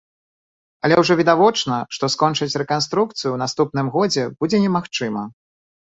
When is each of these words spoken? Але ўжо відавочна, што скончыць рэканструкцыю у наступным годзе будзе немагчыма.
Але 0.87 0.95
ўжо 1.01 1.17
відавочна, 1.19 1.75
што 1.97 2.09
скончыць 2.15 2.59
рэканструкцыю 2.63 3.31
у 3.35 3.37
наступным 3.45 3.87
годзе 3.97 4.23
будзе 4.41 4.57
немагчыма. 4.65 5.23